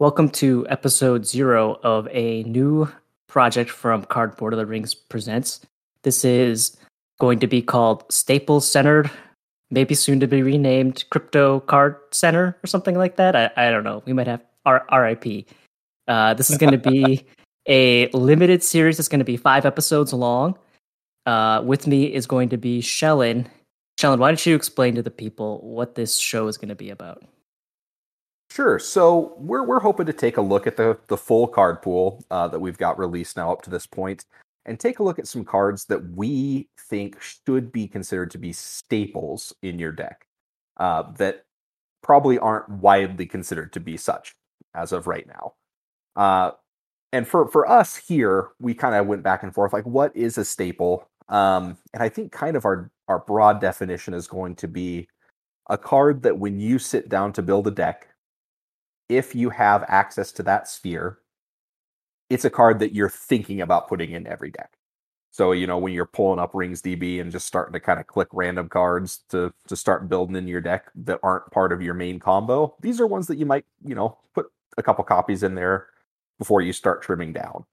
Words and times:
Welcome 0.00 0.30
to 0.30 0.66
episode 0.70 1.26
zero 1.26 1.78
of 1.82 2.08
a 2.10 2.42
new 2.44 2.90
project 3.28 3.68
from 3.68 4.06
Cardboard 4.06 4.54
of 4.54 4.58
the 4.58 4.64
Rings 4.64 4.94
Presents. 4.94 5.60
This 6.04 6.24
is 6.24 6.74
going 7.20 7.38
to 7.40 7.46
be 7.46 7.60
called 7.60 8.10
Staples 8.10 8.66
Centered, 8.66 9.10
maybe 9.70 9.94
soon 9.94 10.18
to 10.20 10.26
be 10.26 10.42
renamed 10.42 11.04
Crypto 11.10 11.60
Card 11.60 11.96
Center 12.12 12.56
or 12.64 12.66
something 12.66 12.96
like 12.96 13.16
that. 13.16 13.36
I, 13.36 13.50
I 13.58 13.70
don't 13.70 13.84
know. 13.84 14.02
We 14.06 14.14
might 14.14 14.26
have 14.26 14.42
R- 14.64 14.86
RIP. 14.90 15.46
Uh, 16.08 16.32
this 16.32 16.48
is 16.48 16.56
going 16.56 16.72
to 16.72 16.90
be 16.90 17.26
a 17.68 18.08
limited 18.12 18.62
series. 18.62 18.98
It's 18.98 19.08
going 19.08 19.18
to 19.18 19.24
be 19.26 19.36
five 19.36 19.66
episodes 19.66 20.14
long. 20.14 20.56
Uh, 21.26 21.60
with 21.62 21.86
me 21.86 22.04
is 22.04 22.26
going 22.26 22.48
to 22.48 22.56
be 22.56 22.80
Shellin. 22.80 23.48
Shellin, 23.98 24.18
why 24.18 24.30
don't 24.30 24.46
you 24.46 24.56
explain 24.56 24.94
to 24.94 25.02
the 25.02 25.10
people 25.10 25.60
what 25.60 25.94
this 25.94 26.16
show 26.16 26.48
is 26.48 26.56
going 26.56 26.70
to 26.70 26.74
be 26.74 26.88
about? 26.88 27.22
Sure. 28.50 28.78
So 28.80 29.34
we're 29.38 29.62
we're 29.64 29.80
hoping 29.80 30.06
to 30.06 30.12
take 30.12 30.36
a 30.36 30.42
look 30.42 30.66
at 30.66 30.76
the 30.76 30.98
the 31.06 31.16
full 31.16 31.46
card 31.46 31.82
pool 31.82 32.24
uh, 32.30 32.48
that 32.48 32.58
we've 32.58 32.78
got 32.78 32.98
released 32.98 33.36
now 33.36 33.52
up 33.52 33.62
to 33.62 33.70
this 33.70 33.86
point, 33.86 34.24
and 34.66 34.78
take 34.78 34.98
a 34.98 35.02
look 35.04 35.18
at 35.18 35.28
some 35.28 35.44
cards 35.44 35.84
that 35.86 36.04
we 36.16 36.68
think 36.88 37.20
should 37.22 37.70
be 37.70 37.86
considered 37.86 38.30
to 38.32 38.38
be 38.38 38.52
staples 38.52 39.54
in 39.62 39.78
your 39.78 39.92
deck 39.92 40.26
uh, 40.78 41.04
that 41.12 41.44
probably 42.02 42.38
aren't 42.38 42.68
widely 42.68 43.26
considered 43.26 43.72
to 43.72 43.80
be 43.80 43.96
such 43.96 44.34
as 44.74 44.92
of 44.92 45.06
right 45.06 45.26
now. 45.28 45.54
Uh, 46.16 46.50
and 47.12 47.26
for 47.28 47.46
for 47.48 47.68
us 47.70 47.96
here, 47.96 48.48
we 48.60 48.74
kind 48.74 48.96
of 48.96 49.06
went 49.06 49.22
back 49.22 49.44
and 49.44 49.54
forth 49.54 49.72
like, 49.72 49.86
what 49.86 50.14
is 50.16 50.38
a 50.38 50.44
staple? 50.44 51.08
Um, 51.28 51.78
and 51.94 52.02
I 52.02 52.08
think 52.08 52.32
kind 52.32 52.56
of 52.56 52.64
our 52.64 52.90
our 53.08 53.20
broad 53.20 53.60
definition 53.60 54.12
is 54.12 54.26
going 54.26 54.56
to 54.56 54.68
be 54.68 55.08
a 55.68 55.78
card 55.78 56.22
that 56.22 56.38
when 56.38 56.58
you 56.58 56.80
sit 56.80 57.08
down 57.08 57.32
to 57.34 57.42
build 57.42 57.68
a 57.68 57.70
deck 57.70 58.08
if 59.10 59.34
you 59.34 59.50
have 59.50 59.84
access 59.88 60.32
to 60.32 60.42
that 60.44 60.68
sphere, 60.68 61.18
it's 62.30 62.44
a 62.44 62.50
card 62.50 62.78
that 62.78 62.94
you're 62.94 63.10
thinking 63.10 63.60
about 63.60 63.88
putting 63.88 64.12
in 64.12 64.26
every 64.26 64.50
deck. 64.50 64.78
So, 65.32 65.52
you 65.52 65.66
know, 65.66 65.78
when 65.78 65.92
you're 65.92 66.06
pulling 66.06 66.40
up 66.40 66.54
Rings 66.54 66.82
DB 66.82 67.20
and 67.20 67.30
just 67.30 67.46
starting 67.46 67.72
to 67.72 67.80
kind 67.80 68.00
of 68.00 68.06
click 68.06 68.28
random 68.32 68.68
cards 68.68 69.18
to 69.30 69.52
to 69.68 69.76
start 69.76 70.08
building 70.08 70.36
in 70.36 70.48
your 70.48 70.60
deck 70.60 70.90
that 70.94 71.20
aren't 71.22 71.50
part 71.50 71.72
of 71.72 71.82
your 71.82 71.94
main 71.94 72.18
combo, 72.18 72.74
these 72.80 73.00
are 73.00 73.06
ones 73.06 73.26
that 73.28 73.38
you 73.38 73.46
might, 73.46 73.64
you 73.84 73.94
know, 73.94 74.18
put 74.34 74.46
a 74.78 74.82
couple 74.82 75.04
copies 75.04 75.42
in 75.42 75.54
there 75.54 75.88
before 76.38 76.62
you 76.62 76.72
start 76.72 77.02
trimming 77.02 77.32
down. 77.32 77.64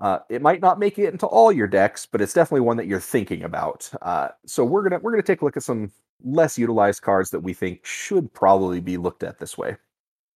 Uh, 0.00 0.18
it 0.28 0.42
might 0.42 0.60
not 0.60 0.78
make 0.80 0.98
it 0.98 1.12
into 1.12 1.26
all 1.26 1.52
your 1.52 1.68
decks, 1.68 2.06
but 2.06 2.20
it's 2.20 2.34
definitely 2.34 2.60
one 2.60 2.76
that 2.76 2.86
you're 2.86 3.00
thinking 3.00 3.44
about. 3.44 3.90
Uh, 4.02 4.28
so 4.46 4.64
we're 4.64 4.82
gonna 4.82 4.98
we're 5.00 5.12
gonna 5.12 5.22
take 5.22 5.42
a 5.42 5.44
look 5.44 5.56
at 5.56 5.62
some 5.62 5.92
less 6.24 6.58
utilized 6.58 7.02
cards 7.02 7.30
that 7.30 7.40
we 7.40 7.52
think 7.54 7.84
should 7.84 8.32
probably 8.32 8.80
be 8.80 8.96
looked 8.96 9.22
at 9.22 9.38
this 9.38 9.56
way. 9.58 9.76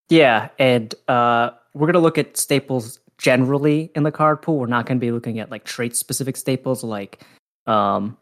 Yeah, 0.09 0.49
and 0.59 0.95
uh, 1.09 1.51
we're 1.75 1.87
gonna 1.87 2.01
look 2.01 2.19
at 2.19 2.37
staples 2.37 3.01
generally 3.19 3.91
in 3.95 4.03
the 4.03 4.13
card 4.13 4.43
pool. 4.43 4.59
We're 4.59 4.67
not 4.67 4.87
gonna 4.87 5.01
be 5.01 5.11
looking 5.11 5.39
at 5.41 5.51
like 5.51 5.65
trait 5.65 5.97
specific 5.97 6.37
staples, 6.37 6.85
like 6.85 7.23
um, 7.67 8.17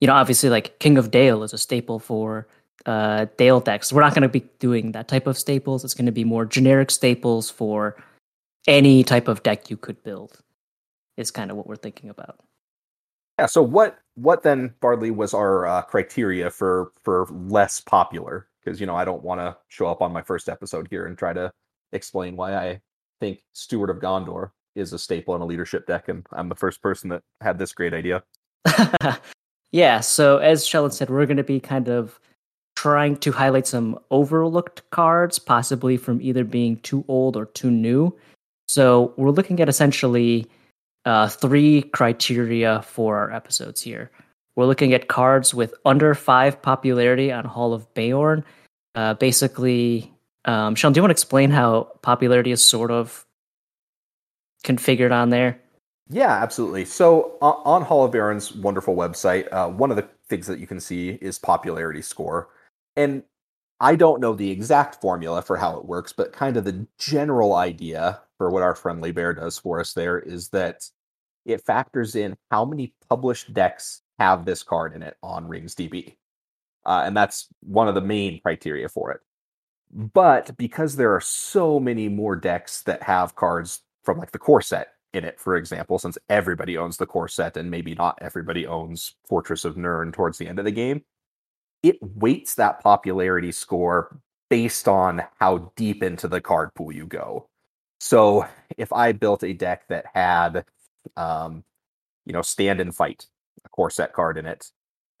you 0.00 0.06
know, 0.08 0.14
obviously 0.14 0.50
like 0.50 0.78
King 0.78 0.98
of 0.98 1.10
Dale 1.10 1.42
is 1.42 1.52
a 1.52 1.58
staple 1.58 1.98
for 1.98 2.48
uh, 2.86 3.26
Dale 3.36 3.60
decks. 3.60 3.92
We're 3.92 4.02
not 4.02 4.14
gonna 4.14 4.28
be 4.28 4.44
doing 4.58 4.92
that 4.92 5.08
type 5.08 5.26
of 5.26 5.38
staples. 5.38 5.84
It's 5.84 5.94
gonna 5.94 6.12
be 6.12 6.24
more 6.24 6.44
generic 6.44 6.90
staples 6.90 7.50
for 7.50 7.96
any 8.66 9.04
type 9.04 9.28
of 9.28 9.42
deck 9.42 9.70
you 9.70 9.76
could 9.76 10.02
build. 10.02 10.40
Is 11.16 11.30
kind 11.30 11.50
of 11.50 11.56
what 11.56 11.66
we're 11.66 11.76
thinking 11.76 12.10
about. 12.10 12.40
Yeah. 13.38 13.46
So 13.46 13.62
what 13.62 13.98
what 14.16 14.42
then, 14.42 14.74
Bard 14.80 15.00
Lee, 15.00 15.12
was 15.12 15.34
our 15.34 15.66
uh, 15.66 15.82
criteria 15.82 16.50
for 16.50 16.92
for 17.02 17.26
less 17.30 17.80
popular 17.80 18.48
because 18.68 18.80
you 18.80 18.86
know 18.86 18.96
I 18.96 19.04
don't 19.04 19.22
want 19.22 19.40
to 19.40 19.56
show 19.68 19.86
up 19.86 20.02
on 20.02 20.12
my 20.12 20.22
first 20.22 20.48
episode 20.48 20.88
here 20.90 21.06
and 21.06 21.16
try 21.16 21.32
to 21.32 21.50
explain 21.92 22.36
why 22.36 22.54
I 22.54 22.80
think 23.18 23.40
Steward 23.54 23.88
of 23.88 23.96
Gondor 23.96 24.50
is 24.76 24.92
a 24.92 24.98
staple 24.98 25.34
in 25.34 25.40
a 25.40 25.46
leadership 25.46 25.86
deck, 25.86 26.08
and 26.08 26.26
I'm 26.32 26.50
the 26.50 26.54
first 26.54 26.82
person 26.82 27.08
that 27.08 27.22
had 27.40 27.58
this 27.58 27.72
great 27.72 27.94
idea. 27.94 28.22
yeah, 29.72 30.00
so 30.00 30.36
as 30.38 30.66
Shellin 30.66 30.90
said, 30.90 31.08
we're 31.08 31.26
going 31.26 31.38
to 31.38 31.44
be 31.44 31.60
kind 31.60 31.88
of 31.88 32.20
trying 32.76 33.16
to 33.16 33.32
highlight 33.32 33.66
some 33.66 33.98
overlooked 34.10 34.88
cards, 34.90 35.38
possibly 35.38 35.96
from 35.96 36.20
either 36.20 36.44
being 36.44 36.76
too 36.80 37.04
old 37.08 37.36
or 37.36 37.46
too 37.46 37.70
new. 37.70 38.14
So 38.68 39.14
we're 39.16 39.30
looking 39.30 39.60
at 39.60 39.68
essentially 39.68 40.46
uh, 41.06 41.28
three 41.28 41.82
criteria 41.82 42.82
for 42.82 43.16
our 43.16 43.32
episodes 43.32 43.80
here. 43.80 44.10
We're 44.58 44.66
looking 44.66 44.92
at 44.92 45.06
cards 45.06 45.54
with 45.54 45.72
under 45.84 46.16
five 46.16 46.60
popularity 46.60 47.30
on 47.30 47.44
Hall 47.44 47.72
of 47.72 47.94
Beorn, 47.94 48.44
uh, 48.96 49.14
basically, 49.14 50.12
um, 50.46 50.74
Sean, 50.74 50.92
do 50.92 50.98
you 50.98 51.02
want 51.02 51.10
to 51.10 51.12
explain 51.12 51.52
how 51.52 51.92
popularity 52.02 52.50
is 52.50 52.64
sort 52.64 52.90
of 52.90 53.24
configured 54.64 55.12
on 55.12 55.30
there? 55.30 55.60
Yeah, 56.10 56.32
absolutely. 56.32 56.86
So 56.86 57.36
on, 57.40 57.62
on 57.64 57.82
Hall 57.82 58.04
of 58.04 58.10
Beorn's 58.10 58.52
wonderful 58.52 58.96
website, 58.96 59.46
uh, 59.52 59.68
one 59.68 59.92
of 59.92 59.96
the 59.96 60.08
things 60.28 60.48
that 60.48 60.58
you 60.58 60.66
can 60.66 60.80
see 60.80 61.10
is 61.10 61.38
popularity 61.38 62.02
score, 62.02 62.48
and 62.96 63.22
I 63.78 63.94
don't 63.94 64.20
know 64.20 64.34
the 64.34 64.50
exact 64.50 65.00
formula 65.00 65.40
for 65.40 65.56
how 65.56 65.78
it 65.78 65.84
works, 65.84 66.12
but 66.12 66.32
kind 66.32 66.56
of 66.56 66.64
the 66.64 66.84
general 66.98 67.54
idea 67.54 68.22
for 68.38 68.50
what 68.50 68.64
our 68.64 68.74
friendly 68.74 69.12
bear 69.12 69.34
does 69.34 69.56
for 69.56 69.78
us 69.78 69.92
there 69.92 70.18
is 70.18 70.48
that 70.48 70.90
it 71.46 71.64
factors 71.64 72.16
in 72.16 72.36
how 72.50 72.64
many 72.64 72.92
published 73.08 73.54
decks 73.54 74.02
have 74.18 74.44
this 74.44 74.62
card 74.62 74.94
in 74.94 75.02
it 75.02 75.16
on 75.22 75.48
Rings 75.48 75.74
DB 75.74 76.16
uh, 76.88 77.02
and 77.04 77.14
that's 77.14 77.48
one 77.60 77.86
of 77.86 77.94
the 77.94 78.00
main 78.00 78.40
criteria 78.40 78.88
for 78.88 79.10
it. 79.12 79.20
But 79.92 80.56
because 80.56 80.96
there 80.96 81.14
are 81.14 81.20
so 81.20 81.78
many 81.78 82.08
more 82.08 82.34
decks 82.34 82.82
that 82.82 83.02
have 83.02 83.36
cards 83.36 83.82
from 84.04 84.18
like 84.18 84.32
the 84.32 84.38
core 84.38 84.62
set 84.62 84.88
in 85.12 85.22
it, 85.22 85.38
for 85.38 85.54
example, 85.56 85.98
since 85.98 86.16
everybody 86.30 86.78
owns 86.78 86.96
the 86.96 87.06
core 87.06 87.28
set 87.28 87.58
and 87.58 87.70
maybe 87.70 87.94
not 87.94 88.18
everybody 88.22 88.66
owns 88.66 89.14
Fortress 89.28 89.66
of 89.66 89.76
Nurn 89.76 90.12
towards 90.12 90.38
the 90.38 90.46
end 90.48 90.58
of 90.58 90.64
the 90.64 90.70
game, 90.70 91.04
it 91.82 91.98
weights 92.02 92.54
that 92.54 92.80
popularity 92.82 93.52
score 93.52 94.18
based 94.48 94.88
on 94.88 95.22
how 95.38 95.72
deep 95.76 96.02
into 96.02 96.26
the 96.26 96.40
card 96.40 96.74
pool 96.74 96.90
you 96.90 97.06
go. 97.06 97.48
So 98.00 98.46
if 98.78 98.94
I 98.94 99.12
built 99.12 99.44
a 99.44 99.52
deck 99.52 99.88
that 99.88 100.06
had, 100.14 100.64
um, 101.18 101.64
you 102.24 102.32
know, 102.32 102.42
stand 102.42 102.80
and 102.80 102.94
fight, 102.94 103.26
a 103.68 103.76
core 103.76 103.90
set 103.90 104.12
card 104.12 104.38
in 104.38 104.46
it, 104.46 104.70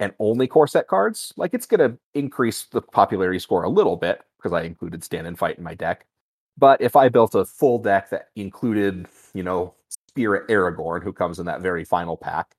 and 0.00 0.12
only 0.18 0.46
core 0.46 0.66
set 0.66 0.86
cards, 0.86 1.32
like 1.36 1.54
it's 1.54 1.66
going 1.66 1.90
to 1.90 1.98
increase 2.14 2.64
the 2.64 2.80
popularity 2.80 3.38
score 3.38 3.64
a 3.64 3.68
little 3.68 3.96
bit 3.96 4.22
because 4.38 4.52
I 4.52 4.62
included 4.62 5.04
stand 5.04 5.26
and 5.26 5.38
fight 5.38 5.58
in 5.58 5.64
my 5.64 5.74
deck. 5.74 6.06
But 6.56 6.80
if 6.80 6.96
I 6.96 7.08
built 7.08 7.34
a 7.34 7.44
full 7.44 7.78
deck 7.78 8.10
that 8.10 8.28
included, 8.36 9.06
you 9.34 9.42
know, 9.42 9.74
Spirit 10.08 10.48
Aragorn, 10.48 11.02
who 11.02 11.12
comes 11.12 11.38
in 11.38 11.46
that 11.46 11.60
very 11.60 11.84
final 11.84 12.16
pack, 12.16 12.54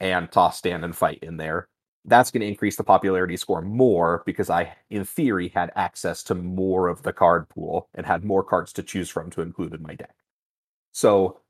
and 0.00 0.30
toss 0.30 0.58
stand 0.58 0.84
and 0.84 0.96
fight 0.96 1.18
in 1.22 1.36
there, 1.36 1.68
that's 2.04 2.30
going 2.30 2.40
to 2.40 2.46
increase 2.46 2.76
the 2.76 2.84
popularity 2.84 3.36
score 3.36 3.60
more 3.60 4.22
because 4.24 4.48
I, 4.48 4.74
in 4.88 5.04
theory, 5.04 5.48
had 5.48 5.72
access 5.76 6.22
to 6.24 6.34
more 6.34 6.88
of 6.88 7.02
the 7.02 7.12
card 7.12 7.48
pool 7.48 7.88
and 7.94 8.06
had 8.06 8.24
more 8.24 8.42
cards 8.42 8.72
to 8.74 8.82
choose 8.82 9.10
from 9.10 9.30
to 9.30 9.42
include 9.42 9.74
in 9.74 9.82
my 9.82 9.94
deck. 9.94 10.14
So 10.92 11.40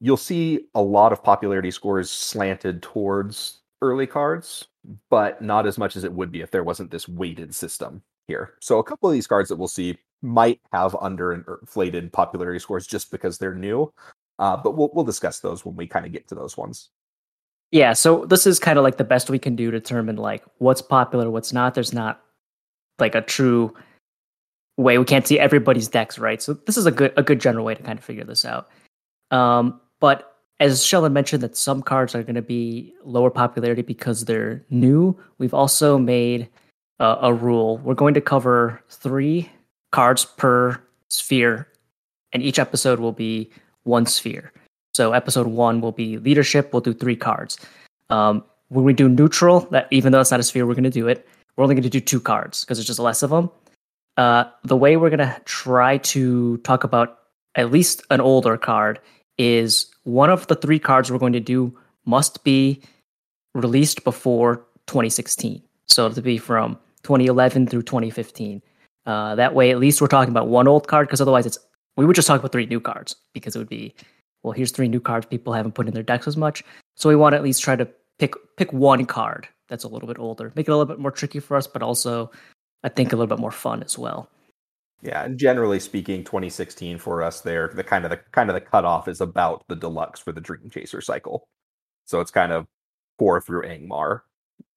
you'll 0.00 0.16
see 0.16 0.66
a 0.74 0.82
lot 0.82 1.12
of 1.12 1.22
popularity 1.22 1.70
scores 1.70 2.10
slanted 2.10 2.82
towards 2.82 3.60
early 3.82 4.06
cards, 4.06 4.66
but 5.10 5.40
not 5.42 5.66
as 5.66 5.78
much 5.78 5.96
as 5.96 6.04
it 6.04 6.12
would 6.12 6.30
be 6.30 6.40
if 6.40 6.50
there 6.50 6.64
wasn't 6.64 6.90
this 6.90 7.08
weighted 7.08 7.54
system 7.54 8.02
here. 8.28 8.54
So 8.60 8.78
a 8.78 8.84
couple 8.84 9.08
of 9.08 9.14
these 9.14 9.26
cards 9.26 9.48
that 9.48 9.56
we'll 9.56 9.68
see 9.68 9.98
might 10.22 10.60
have 10.72 10.92
underinflated 10.92 12.12
popularity 12.12 12.58
scores 12.58 12.86
just 12.86 13.10
because 13.10 13.38
they're 13.38 13.54
new. 13.54 13.92
Uh, 14.38 14.56
but 14.56 14.76
we'll 14.76 14.90
we'll 14.92 15.04
discuss 15.04 15.40
those 15.40 15.64
when 15.64 15.76
we 15.76 15.86
kind 15.86 16.04
of 16.04 16.12
get 16.12 16.28
to 16.28 16.34
those 16.34 16.56
ones. 16.56 16.90
Yeah, 17.70 17.94
so 17.94 18.26
this 18.26 18.46
is 18.46 18.58
kind 18.58 18.78
of 18.78 18.84
like 18.84 18.96
the 18.96 19.04
best 19.04 19.30
we 19.30 19.38
can 19.38 19.56
do 19.56 19.70
to 19.70 19.80
determine 19.80 20.16
like 20.16 20.44
what's 20.58 20.82
popular, 20.82 21.30
what's 21.30 21.52
not. 21.52 21.74
There's 21.74 21.92
not 21.92 22.20
like 22.98 23.14
a 23.14 23.22
true 23.22 23.74
way 24.76 24.98
we 24.98 25.04
can't 25.04 25.26
see 25.26 25.38
everybody's 25.38 25.88
decks, 25.88 26.18
right? 26.18 26.42
So 26.42 26.52
this 26.52 26.76
is 26.76 26.86
a 26.86 26.90
good 26.90 27.12
a 27.16 27.22
good 27.22 27.40
general 27.40 27.64
way 27.64 27.74
to 27.74 27.82
kind 27.82 27.98
of 27.98 28.04
figure 28.04 28.24
this 28.24 28.44
out. 28.44 28.68
Um, 29.30 29.80
but 30.06 30.36
as 30.60 30.84
Shellin 30.84 31.12
mentioned, 31.12 31.42
that 31.42 31.56
some 31.56 31.82
cards 31.82 32.14
are 32.14 32.22
going 32.22 32.36
to 32.36 32.40
be 32.40 32.94
lower 33.02 33.28
popularity 33.28 33.82
because 33.82 34.24
they're 34.24 34.64
new. 34.70 35.18
We've 35.38 35.52
also 35.52 35.98
made 35.98 36.48
uh, 37.00 37.16
a 37.22 37.34
rule. 37.34 37.78
We're 37.78 37.94
going 37.94 38.14
to 38.14 38.20
cover 38.20 38.80
three 38.88 39.50
cards 39.90 40.24
per 40.24 40.80
sphere, 41.10 41.66
and 42.32 42.40
each 42.40 42.60
episode 42.60 43.00
will 43.00 43.10
be 43.10 43.50
one 43.82 44.06
sphere. 44.06 44.52
So 44.94 45.10
episode 45.10 45.48
one 45.48 45.80
will 45.80 45.90
be 45.90 46.18
leadership. 46.18 46.72
We'll 46.72 46.82
do 46.82 46.94
three 46.94 47.16
cards. 47.16 47.58
Um, 48.08 48.44
when 48.68 48.84
we 48.84 48.92
do 48.92 49.08
neutral, 49.08 49.62
that 49.72 49.88
even 49.90 50.12
though 50.12 50.20
it's 50.20 50.30
not 50.30 50.38
a 50.38 50.44
sphere, 50.44 50.68
we're 50.68 50.74
going 50.74 50.84
to 50.84 50.90
do 50.90 51.08
it. 51.08 51.26
We're 51.56 51.64
only 51.64 51.74
going 51.74 51.82
to 51.82 51.90
do 51.90 51.98
two 51.98 52.20
cards 52.20 52.64
because 52.64 52.78
there's 52.78 52.86
just 52.86 53.00
less 53.00 53.24
of 53.24 53.30
them. 53.30 53.50
Uh, 54.16 54.44
the 54.62 54.76
way 54.76 54.96
we're 54.96 55.10
going 55.10 55.18
to 55.18 55.42
try 55.46 55.98
to 56.14 56.58
talk 56.58 56.84
about 56.84 57.18
at 57.56 57.72
least 57.72 58.04
an 58.10 58.20
older 58.20 58.56
card 58.56 59.00
is 59.38 59.86
one 60.04 60.30
of 60.30 60.46
the 60.46 60.54
three 60.54 60.78
cards 60.78 61.10
we're 61.10 61.18
going 61.18 61.32
to 61.32 61.40
do 61.40 61.76
must 62.04 62.44
be 62.44 62.82
released 63.54 64.04
before 64.04 64.64
2016. 64.86 65.62
So 65.86 66.08
to 66.10 66.22
be 66.22 66.38
from 66.38 66.78
2011 67.06 67.68
through 67.68 67.82
2015. 67.82 68.60
Uh, 69.06 69.36
that 69.36 69.54
way, 69.54 69.70
at 69.70 69.78
least 69.78 70.00
we're 70.00 70.08
talking 70.08 70.30
about 70.30 70.48
one 70.48 70.66
old 70.66 70.88
card 70.88 71.06
because 71.06 71.20
otherwise, 71.20 71.46
it's 71.46 71.58
we 71.96 72.04
would 72.04 72.16
just 72.16 72.26
talk 72.26 72.40
about 72.40 72.52
three 72.52 72.66
new 72.66 72.80
cards 72.80 73.14
because 73.32 73.54
it 73.54 73.58
would 73.58 73.68
be 73.68 73.94
well, 74.42 74.52
here's 74.52 74.72
three 74.72 74.88
new 74.88 75.00
cards 75.00 75.26
people 75.26 75.52
haven't 75.52 75.74
put 75.74 75.86
in 75.86 75.94
their 75.94 76.02
decks 76.02 76.26
as 76.26 76.36
much. 76.36 76.64
So 76.96 77.08
we 77.08 77.16
want 77.16 77.32
to 77.32 77.36
at 77.36 77.44
least 77.44 77.62
try 77.62 77.76
to 77.76 77.88
pick 78.18 78.34
pick 78.56 78.72
one 78.72 79.06
card 79.06 79.48
that's 79.68 79.84
a 79.84 79.88
little 79.88 80.08
bit 80.08 80.18
older, 80.18 80.52
make 80.56 80.66
it 80.68 80.72
a 80.72 80.76
little 80.76 80.92
bit 80.92 80.98
more 80.98 81.12
tricky 81.12 81.38
for 81.38 81.56
us, 81.56 81.68
but 81.68 81.82
also 81.82 82.32
I 82.82 82.88
think 82.88 83.12
a 83.12 83.16
little 83.16 83.34
bit 83.34 83.40
more 83.40 83.52
fun 83.52 83.82
as 83.84 83.96
well. 83.96 84.28
Yeah, 85.02 85.24
and 85.24 85.38
generally 85.38 85.78
speaking, 85.78 86.24
2016 86.24 86.98
for 86.98 87.22
us 87.22 87.40
there, 87.42 87.70
the 87.74 87.84
kind 87.84 88.04
of 88.04 88.10
the 88.10 88.16
kind 88.32 88.50
of 88.50 88.54
the 88.54 88.60
cutoff 88.60 89.08
is 89.08 89.20
about 89.20 89.64
the 89.68 89.76
deluxe 89.76 90.20
for 90.20 90.32
the 90.32 90.40
Dream 90.40 90.70
Chaser 90.70 91.00
cycle. 91.00 91.48
So 92.06 92.20
it's 92.20 92.30
kind 92.30 92.52
of 92.52 92.66
four 93.18 93.40
through 93.40 93.62
Angmar 93.62 94.20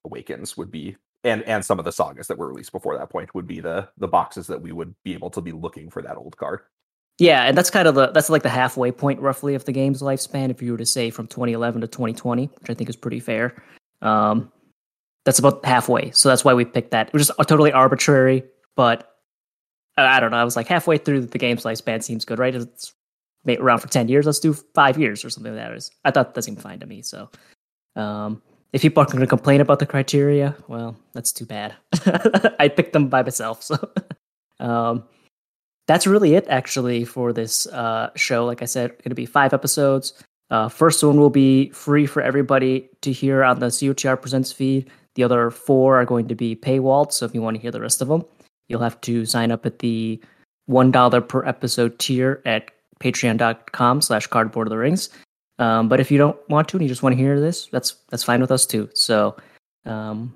Awakens 0.05 0.57
would 0.57 0.71
be 0.71 0.97
and 1.23 1.43
and 1.43 1.63
some 1.63 1.79
of 1.79 1.85
the 1.85 1.91
sagas 1.91 2.27
that 2.27 2.37
were 2.37 2.47
released 2.47 2.71
before 2.71 2.97
that 2.97 3.09
point 3.09 3.33
would 3.35 3.47
be 3.47 3.59
the 3.59 3.87
the 3.97 4.07
boxes 4.07 4.47
that 4.47 4.61
we 4.61 4.71
would 4.71 4.93
be 5.03 5.13
able 5.13 5.29
to 5.29 5.41
be 5.41 5.51
looking 5.51 5.89
for 5.89 6.01
that 6.01 6.17
old 6.17 6.37
card. 6.37 6.61
Yeah, 7.17 7.43
and 7.43 7.57
that's 7.57 7.69
kind 7.69 7.87
of 7.87 7.95
the 7.95 8.11
that's 8.11 8.29
like 8.29 8.43
the 8.43 8.49
halfway 8.49 8.91
point 8.91 9.19
roughly 9.19 9.55
of 9.55 9.65
the 9.65 9.73
game's 9.73 10.01
lifespan. 10.01 10.49
If 10.49 10.61
you 10.61 10.71
were 10.71 10.77
to 10.77 10.85
say 10.85 11.09
from 11.09 11.27
2011 11.27 11.81
to 11.81 11.87
2020, 11.87 12.45
which 12.45 12.69
I 12.69 12.73
think 12.73 12.89
is 12.89 12.95
pretty 12.95 13.19
fair, 13.19 13.61
um, 14.01 14.51
that's 15.25 15.39
about 15.39 15.65
halfway. 15.65 16.11
So 16.11 16.29
that's 16.29 16.45
why 16.45 16.53
we 16.53 16.63
picked 16.63 16.91
that. 16.91 17.07
It 17.07 17.13
was 17.13 17.27
just 17.27 17.39
totally 17.47 17.73
arbitrary, 17.73 18.43
but 18.77 19.17
I 20.05 20.19
don't 20.19 20.31
know. 20.31 20.37
I 20.37 20.43
was 20.43 20.55
like 20.55 20.67
halfway 20.67 20.97
through 20.97 21.21
the 21.21 21.37
game's 21.37 21.63
lifespan 21.63 22.03
seems 22.03 22.25
good, 22.25 22.39
right? 22.39 22.55
It's 22.55 22.93
around 23.47 23.79
for 23.79 23.87
10 23.87 24.07
years. 24.07 24.25
Let's 24.25 24.39
do 24.39 24.53
five 24.53 24.99
years 24.99 25.23
or 25.23 25.29
something 25.29 25.55
like 25.55 25.63
that. 25.63 25.75
Is 25.75 25.91
I 26.05 26.11
thought 26.11 26.33
that 26.35 26.41
seemed 26.43 26.61
fine 26.61 26.79
to 26.79 26.85
me. 26.85 27.01
So, 27.01 27.29
um, 27.95 28.41
if 28.71 28.81
people 28.81 29.01
are 29.01 29.05
going 29.07 29.19
to 29.19 29.27
complain 29.27 29.61
about 29.61 29.79
the 29.79 29.85
criteria, 29.85 30.55
well, 30.67 30.95
that's 31.13 31.31
too 31.31 31.45
bad. 31.45 31.73
I 32.59 32.67
picked 32.67 32.93
them 32.93 33.07
by 33.07 33.23
myself. 33.23 33.63
So, 33.63 33.89
um, 34.59 35.03
that's 35.87 36.05
really 36.05 36.35
it 36.35 36.45
actually 36.49 37.03
for 37.03 37.33
this 37.33 37.65
uh, 37.67 38.11
show. 38.15 38.45
Like 38.45 38.61
I 38.61 38.65
said, 38.65 38.91
going 38.91 39.09
to 39.09 39.15
be 39.15 39.25
five 39.25 39.53
episodes. 39.53 40.13
Uh, 40.51 40.69
first 40.69 41.03
one 41.03 41.19
will 41.19 41.29
be 41.29 41.69
free 41.69 42.05
for 42.05 42.21
everybody 42.21 42.89
to 43.01 43.11
hear 43.11 43.43
on 43.43 43.59
the 43.59 43.67
COTR 43.67 44.21
Presents 44.21 44.51
feed. 44.51 44.89
The 45.15 45.23
other 45.23 45.49
four 45.49 45.99
are 45.99 46.05
going 46.05 46.27
to 46.27 46.35
be 46.35 46.55
paywalled. 46.55 47.11
So 47.11 47.25
if 47.25 47.33
you 47.33 47.41
want 47.41 47.55
to 47.55 47.61
hear 47.61 47.71
the 47.71 47.81
rest 47.81 48.01
of 48.01 48.07
them, 48.07 48.23
you'll 48.69 48.81
have 48.81 48.99
to 49.01 49.25
sign 49.25 49.51
up 49.51 49.65
at 49.65 49.79
the 49.79 50.21
$1 50.69 51.27
per 51.27 51.45
episode 51.45 51.99
tier 51.99 52.41
at 52.45 52.71
patreon.com 53.01 54.01
slash 54.01 54.27
cardboard 54.27 54.67
of 54.67 54.69
the 54.69 54.77
rings. 54.77 55.09
Um, 55.57 55.89
but 55.89 55.99
if 55.99 56.09
you 56.09 56.17
don't 56.17 56.37
want 56.49 56.69
to 56.69 56.77
and 56.77 56.83
you 56.83 56.89
just 56.89 57.03
want 57.03 57.13
to 57.13 57.17
hear 57.17 57.39
this, 57.39 57.67
that's 57.67 57.95
that's 58.09 58.23
fine 58.23 58.39
with 58.39 58.51
us 58.51 58.65
too. 58.65 58.89
So 58.93 59.35
um, 59.85 60.33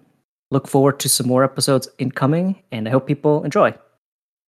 look 0.52 0.68
forward 0.68 1.00
to 1.00 1.10
some 1.10 1.28
more 1.28 1.44
episodes 1.46 1.88
incoming, 1.98 2.62
and 2.72 2.88
I 2.88 2.92
hope 2.92 3.08
people 3.08 3.44
enjoy. 3.46 3.74